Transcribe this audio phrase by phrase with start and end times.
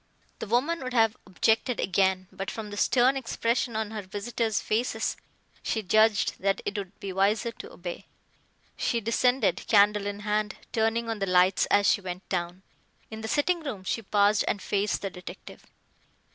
[0.39, 5.15] The woman would have objected again, but from the stern expression on her visitors' faces
[5.61, 8.07] she judged that it would be wiser to obey.
[8.75, 12.63] She descended, candle in hand, turning on the lights as she went down.
[13.11, 15.67] In the sitting room she paused and faced the detective.